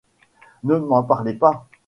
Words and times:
Ne 0.63 0.79
m’en 0.79 1.03
parlez 1.03 1.35
pas! 1.35 1.69